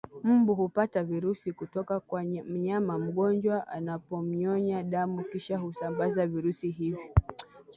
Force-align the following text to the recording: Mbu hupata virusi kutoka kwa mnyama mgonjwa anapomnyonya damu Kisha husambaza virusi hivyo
Mbu 0.23 0.55
hupata 0.55 1.03
virusi 1.03 1.51
kutoka 1.53 1.99
kwa 1.99 2.23
mnyama 2.23 2.97
mgonjwa 2.99 3.67
anapomnyonya 3.67 4.83
damu 4.83 5.23
Kisha 5.23 5.57
husambaza 5.57 6.27
virusi 6.27 6.69
hivyo 6.69 7.09